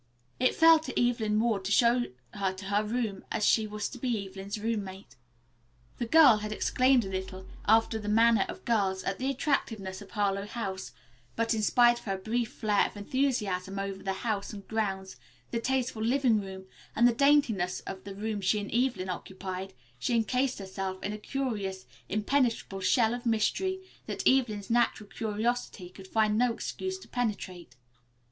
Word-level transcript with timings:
It 0.39 0.55
fell 0.55 0.79
to 0.79 0.99
Evelyn 0.99 1.39
Ward 1.39 1.63
to 1.65 1.71
show 1.71 2.05
her 2.33 2.53
to 2.53 2.65
her 2.65 2.83
room, 2.83 3.23
as 3.31 3.45
she 3.45 3.67
was 3.67 3.87
to 3.89 3.99
be 3.99 4.27
Evelyn's 4.27 4.59
roommate. 4.59 5.15
The 5.99 6.07
girl 6.07 6.37
had 6.37 6.51
exclaimed 6.51 7.05
a 7.05 7.11
little, 7.11 7.45
after 7.67 7.99
the 7.99 8.09
manner 8.09 8.47
of 8.49 8.65
girls, 8.65 9.03
at 9.03 9.19
the 9.19 9.29
attractiveness 9.29 10.01
of 10.01 10.09
Harlowe 10.09 10.47
House, 10.47 10.91
but 11.35 11.53
in 11.53 11.61
spite 11.61 11.99
of 11.99 12.05
her 12.05 12.17
brief 12.17 12.51
flare 12.51 12.87
of 12.87 12.97
enthusiasm 12.97 13.77
over 13.77 14.01
the 14.01 14.13
house 14.25 14.51
and 14.53 14.67
grounds, 14.67 15.17
the 15.51 15.59
tasteful 15.61 16.01
living 16.03 16.41
room 16.41 16.65
and 16.95 17.07
the 17.07 17.13
daintiness 17.13 17.81
of 17.81 18.03
the 18.03 18.15
room 18.15 18.41
she 18.41 18.57
and 18.59 18.73
Evelyn 18.73 19.07
occupied, 19.07 19.75
she 19.99 20.15
encased 20.15 20.57
herself 20.57 21.03
in 21.03 21.13
a 21.13 21.19
curious, 21.19 21.85
impenetrable 22.09 22.79
shell 22.81 23.13
of 23.13 23.27
mystery 23.27 23.79
that 24.07 24.27
Evelyn's 24.27 24.71
natural 24.71 25.07
curiosity 25.07 25.89
could 25.91 26.07
find 26.07 26.39
no 26.39 26.51
excuse 26.53 26.97
to 26.97 27.07
penetrate. 27.07 27.75